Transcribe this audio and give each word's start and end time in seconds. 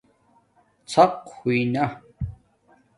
ݼق 0.91 1.15
ہوئئ 1.35 1.61
نہ 1.73 1.85